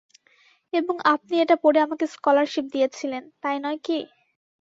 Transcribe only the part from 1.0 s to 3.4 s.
আপনি এটা পড়ে আমাকে স্কলারশিপ দিয়েছিলেন,